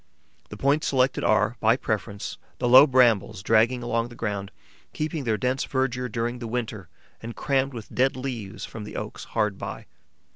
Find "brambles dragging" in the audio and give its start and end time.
2.87-3.83